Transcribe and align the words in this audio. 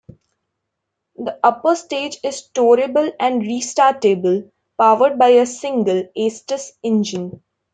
The 1.17 1.39
upper 1.43 1.75
stage 1.75 2.17
is 2.23 2.49
storable 2.51 3.11
and 3.19 3.43
restartable, 3.43 4.49
powered 4.75 5.19
by 5.19 5.27
a 5.29 5.45
single 5.45 6.05
Aestus 6.17 6.71
engine. 6.81 7.43